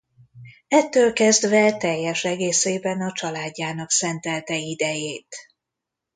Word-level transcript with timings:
Ettől 0.67 1.13
kezdve 1.13 1.77
teljes 1.77 2.23
egészében 2.23 3.01
a 3.01 3.11
családjának 3.11 3.91
szentelte 3.91 4.57
idejét. 4.57 5.35